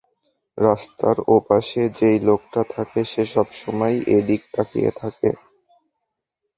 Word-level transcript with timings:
রাস্তার 0.57 1.17
ওপাশে 1.29 1.81
যেই 1.97 2.17
লোকটা 2.21 2.61
থাকে 2.69 2.99
সে 3.03 3.23
সবসময় 3.33 3.95
এদিকে 4.17 4.47
তাকিয়ে 4.55 4.91
থাকে। 4.95 5.29